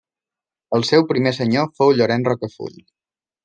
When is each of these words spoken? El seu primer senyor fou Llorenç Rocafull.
El 0.77 0.85
seu 0.89 1.05
primer 1.11 1.35
senyor 1.39 1.69
fou 1.83 1.95
Llorenç 2.01 2.33
Rocafull. 2.33 2.85